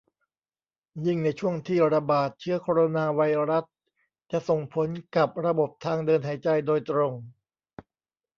[1.05, 3.65] ยิ่งในช่วงที่ ระบาด เชื้อโคโรนาไวรัส
[4.31, 7.13] จะส่งผลกับระบบทางเดินหายใจโดยตรง